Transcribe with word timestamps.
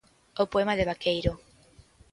O 0.41 0.45
poema 0.51 0.77
de 0.77 0.87
Vaqueiro. 0.89 1.33